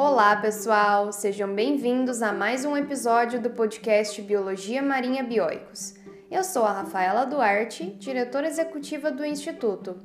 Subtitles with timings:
[0.00, 1.10] Olá, pessoal!
[1.10, 5.94] Sejam bem-vindos a mais um episódio do podcast Biologia Marinha Bioicos.
[6.30, 9.98] Eu sou a Rafaela Duarte, diretora executiva do Instituto,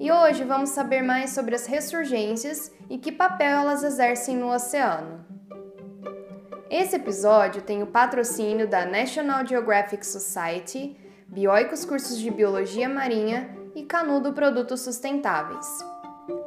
[0.00, 5.24] e hoje vamos saber mais sobre as ressurgências e que papel elas exercem no oceano.
[6.68, 10.96] Esse episódio tem o patrocínio da National Geographic Society,
[11.28, 15.95] Bioicos Cursos de Biologia Marinha e Canudo Produtos Sustentáveis.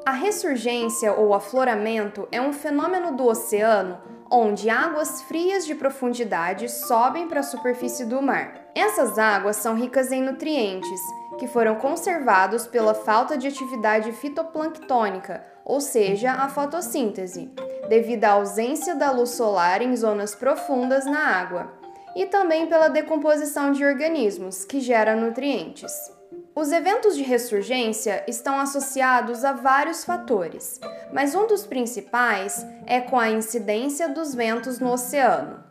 [0.06, 4.00] A ressurgência ou afloramento é um fenômeno do oceano
[4.32, 8.70] onde águas frias de profundidade sobem para a superfície do mar.
[8.76, 11.02] Essas águas são ricas em nutrientes,
[11.40, 17.52] que foram conservados pela falta de atividade fitoplanctônica, ou seja, a fotossíntese,
[17.88, 21.74] devido à ausência da luz solar em zonas profundas na água,
[22.16, 26.19] e também pela decomposição de organismos, que gera nutrientes.
[26.60, 30.78] Os eventos de ressurgência estão associados a vários fatores,
[31.14, 35.64] mas um dos principais é com a incidência dos ventos no oceano.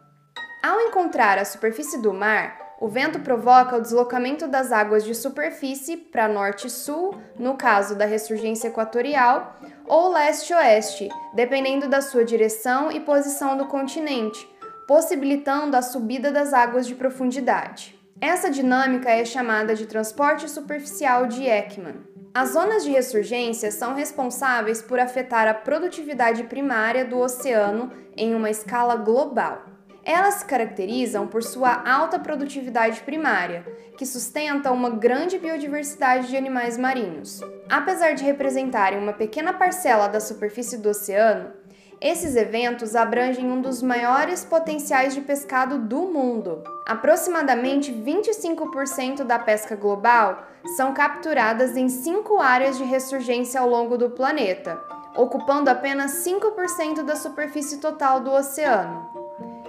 [0.65, 5.95] Ao encontrar a superfície do mar, o vento provoca o deslocamento das águas de superfície
[5.95, 13.59] para norte-sul, no caso da ressurgência equatorial, ou leste-oeste, dependendo da sua direção e posição
[13.59, 14.49] do continente,
[14.87, 17.98] possibilitando a subida das águas de profundidade.
[18.21, 21.97] Essa dinâmica é chamada de transporte superficial de Ekman.
[22.35, 28.51] As zonas de ressurgência são responsáveis por afetar a produtividade primária do oceano em uma
[28.51, 29.63] escala global.
[30.05, 33.65] Elas se caracterizam por sua alta produtividade primária,
[33.97, 37.41] que sustenta uma grande biodiversidade de animais marinhos.
[37.69, 41.53] Apesar de representarem uma pequena parcela da superfície do oceano,
[42.01, 46.63] esses eventos abrangem um dos maiores potenciais de pescado do mundo.
[46.87, 50.45] Aproximadamente 25% da pesca global
[50.77, 54.81] são capturadas em cinco áreas de ressurgência ao longo do planeta,
[55.17, 59.09] ocupando apenas 5% da superfície total do oceano.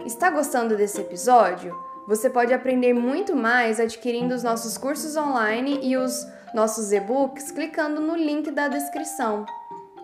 [0.05, 1.75] Está gostando desse episódio?
[2.07, 8.01] Você pode aprender muito mais adquirindo os nossos cursos online e os nossos e-books clicando
[8.01, 9.45] no link da descrição.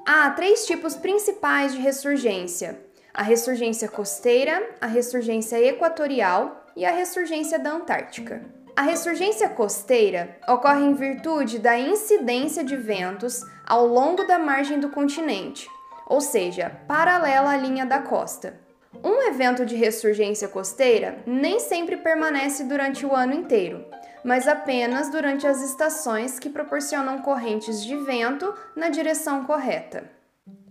[0.07, 2.79] Há três tipos principais de ressurgência:
[3.11, 8.45] a ressurgência costeira, a ressurgência equatorial e a ressurgência da Antártica.
[8.75, 14.89] A ressurgência costeira ocorre em virtude da incidência de ventos ao longo da margem do
[14.89, 15.67] continente,
[16.05, 18.59] ou seja, paralela à linha da costa.
[19.03, 23.83] Um evento de ressurgência costeira nem sempre permanece durante o ano inteiro,
[24.25, 30.09] mas apenas durante as estações que proporcionam correntes de vento na direção correta.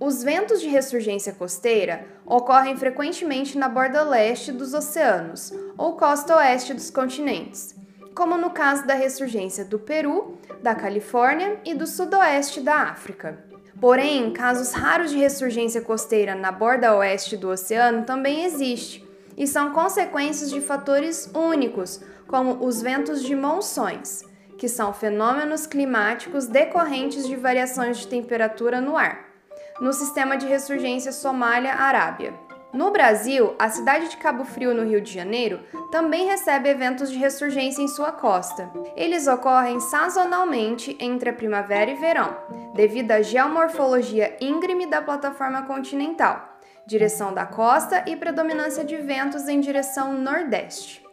[0.00, 6.74] Os ventos de ressurgência costeira ocorrem frequentemente na borda leste dos oceanos ou costa oeste
[6.74, 7.76] dos continentes,
[8.12, 13.38] como no caso da ressurgência do Peru, da Califórnia e do sudoeste da África.
[13.80, 19.03] Porém, casos raros de ressurgência costeira na borda oeste do oceano também existem
[19.36, 24.22] e são consequências de fatores únicos, como os ventos de monções,
[24.58, 29.26] que são fenômenos climáticos decorrentes de variações de temperatura no ar,
[29.80, 32.34] no sistema de ressurgência Somália-Arábia.
[32.72, 35.60] No Brasil, a cidade de Cabo Frio, no Rio de Janeiro,
[35.92, 38.68] também recebe eventos de ressurgência em sua costa.
[38.96, 42.36] Eles ocorrem sazonalmente entre a primavera e verão,
[42.74, 46.53] devido à geomorfologia íngreme da plataforma continental,
[46.86, 51.04] direção da costa e predominância de ventos em direção nordeste.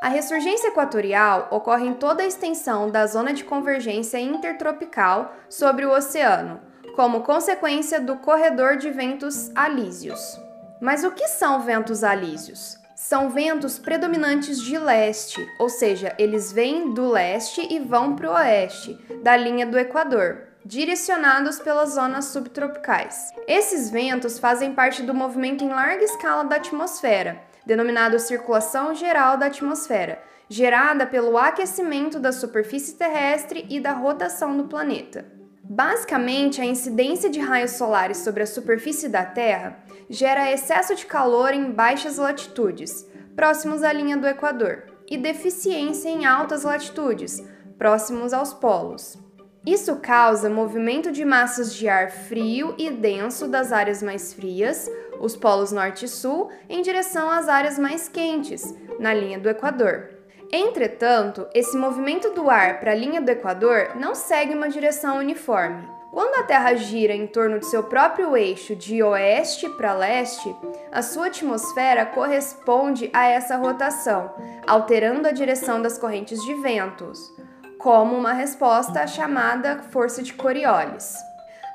[0.00, 5.90] A ressurgência equatorial ocorre em toda a extensão da zona de convergência intertropical sobre o
[5.90, 6.60] oceano,
[6.94, 10.38] como consequência do corredor de ventos alísios.
[10.80, 12.78] Mas o que são ventos alísios?
[12.94, 18.34] São ventos predominantes de leste, ou seja, eles vêm do leste e vão para o
[18.34, 23.32] oeste, da linha do Equador, direcionados pelas zonas subtropicais.
[23.48, 29.44] Esses ventos fazem parte do movimento em larga escala da atmosfera denominado circulação geral da
[29.44, 35.26] atmosfera, gerada pelo aquecimento da superfície terrestre e da rotação do planeta.
[35.62, 41.52] Basicamente, a incidência de raios solares sobre a superfície da Terra gera excesso de calor
[41.52, 43.06] em baixas latitudes,
[43.36, 47.44] próximos à linha do Equador, e deficiência em altas latitudes,
[47.76, 49.18] próximos aos polos.
[49.66, 54.90] Isso causa movimento de massas de ar frio e denso das áreas mais frias,
[55.20, 60.10] os polos norte e sul, em direção às áreas mais quentes, na linha do Equador.
[60.50, 65.86] Entretanto, esse movimento do ar para a linha do Equador não segue uma direção uniforme.
[66.10, 70.56] Quando a Terra gira em torno de seu próprio eixo de oeste para leste,
[70.90, 74.32] a sua atmosfera corresponde a essa rotação,
[74.66, 77.37] alterando a direção das correntes de ventos
[77.78, 81.14] como uma resposta à chamada força de Coriolis.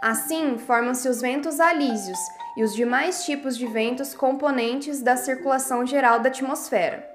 [0.01, 2.19] Assim, formam-se os ventos alísios
[2.57, 7.09] e os demais tipos de ventos componentes da circulação geral da atmosfera.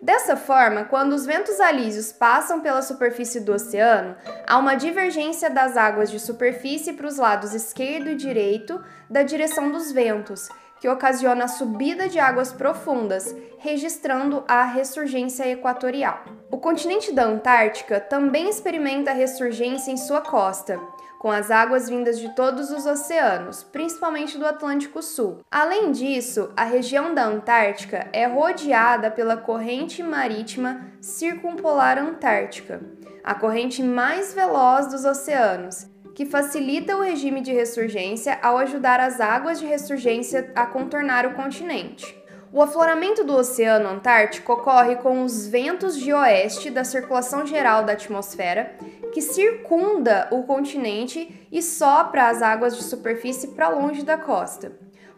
[0.00, 4.16] Dessa forma, quando os ventos alísios passam pela superfície do oceano,
[4.46, 9.70] há uma divergência das águas de superfície para os lados esquerdo e direito da direção
[9.70, 10.48] dos ventos,
[10.80, 16.24] que ocasiona a subida de águas profundas, registrando a ressurgência equatorial.
[16.50, 20.80] O continente da Antártica também experimenta ressurgência em sua costa,
[21.20, 25.40] com as águas vindas de todos os oceanos, principalmente do Atlântico Sul.
[25.50, 32.80] Além disso, a região da Antártica é rodeada pela corrente marítima circumpolar antártica,
[33.22, 39.20] a corrente mais veloz dos oceanos, que facilita o regime de ressurgência ao ajudar as
[39.20, 42.20] águas de ressurgência a contornar o continente.
[42.52, 47.92] O afloramento do Oceano Antártico ocorre com os ventos de oeste da circulação geral da
[47.92, 48.74] atmosfera,
[49.12, 54.72] que circunda o continente e sopra as águas de superfície para longe da costa.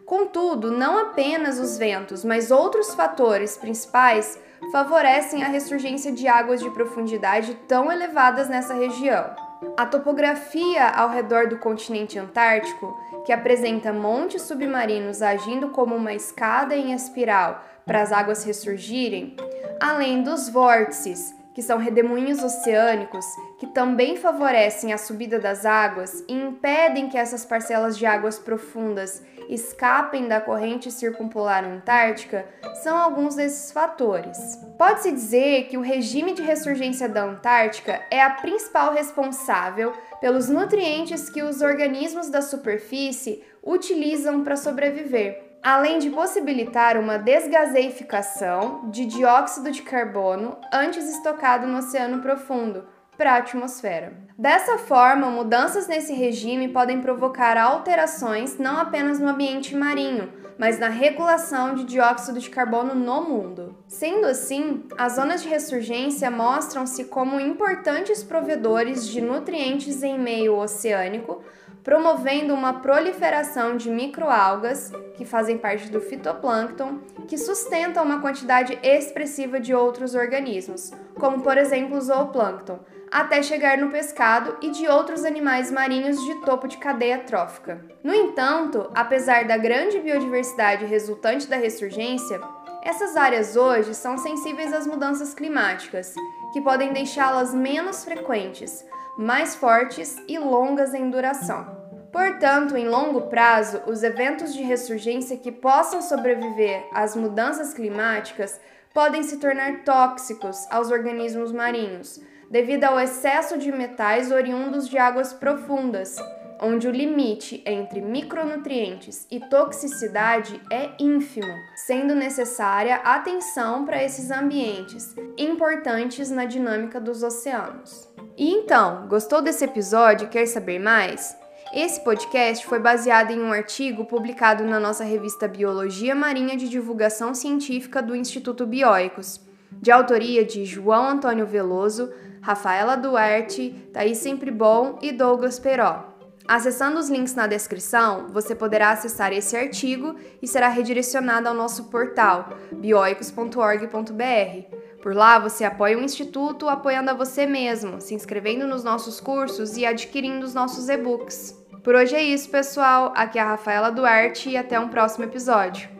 [0.05, 4.37] Contudo, não apenas os ventos, mas outros fatores principais
[4.71, 9.33] favorecem a ressurgência de águas de profundidade tão elevadas nessa região.
[9.75, 16.75] A topografia ao redor do continente antártico, que apresenta montes submarinos agindo como uma escada
[16.75, 19.35] em espiral para as águas ressurgirem,
[19.79, 23.25] além dos vórtices, que são redemoinhos oceânicos
[23.59, 29.21] que também favorecem a subida das águas e impedem que essas parcelas de águas profundas
[29.49, 32.45] escapem da corrente circumpolar antártica,
[32.81, 34.37] são alguns desses fatores.
[34.77, 41.29] Pode-se dizer que o regime de ressurgência da Antártica é a principal responsável pelos nutrientes
[41.29, 49.71] que os organismos da superfície utilizam para sobreviver além de possibilitar uma desgaseificação de dióxido
[49.71, 52.85] de carbono antes estocado no oceano profundo
[53.17, 54.13] para a atmosfera.
[54.37, 60.89] Dessa forma, mudanças nesse regime podem provocar alterações não apenas no ambiente marinho, mas na
[60.89, 63.77] regulação de dióxido de carbono no mundo.
[63.87, 71.43] Sendo assim, as zonas de ressurgência mostram-se como importantes provedores de nutrientes em meio oceânico,
[71.83, 79.59] promovendo uma proliferação de microalgas, que fazem parte do fitoplâncton, que sustentam uma quantidade expressiva
[79.59, 82.79] de outros organismos, como por exemplo o zooplâncton,
[83.11, 87.85] até chegar no pescado e de outros animais marinhos de topo de cadeia trófica.
[88.03, 92.41] No entanto, apesar da grande biodiversidade resultante da ressurgência,
[92.83, 96.15] essas áreas hoje são sensíveis às mudanças climáticas,
[96.51, 98.85] que podem deixá-las menos frequentes,
[99.17, 101.83] mais fortes e longas em duração.
[102.11, 108.61] Portanto, em longo prazo, os eventos de ressurgência que possam sobreviver às mudanças climáticas
[108.93, 112.21] podem se tornar tóxicos aos organismos marinhos,
[112.51, 116.15] devido ao excesso de metais oriundos de águas profundas,
[116.61, 125.15] onde o limite entre micronutrientes e toxicidade é ínfimo, sendo necessária atenção para esses ambientes,
[125.35, 128.12] importantes na dinâmica dos oceanos.
[128.35, 131.37] E então, gostou desse episódio e quer saber mais?
[131.71, 137.33] Esse podcast foi baseado em um artigo publicado na nossa revista Biologia Marinha de Divulgação
[137.33, 139.39] Científica do Instituto Bioicos,
[139.71, 146.11] de autoria de João Antônio Veloso, Rafaela Duarte, Thaís Sempre Bom e Douglas Peró.
[146.47, 151.85] Acessando os links na descrição, você poderá acessar esse artigo e será redirecionado ao nosso
[151.85, 158.85] portal bioicos.org.br por lá você apoia o Instituto apoiando a você mesmo, se inscrevendo nos
[158.85, 161.61] nossos cursos e adquirindo os nossos e-books.
[161.83, 163.11] Por hoje é isso, pessoal.
[163.13, 165.92] Aqui é a Rafaela Duarte e até um próximo episódio.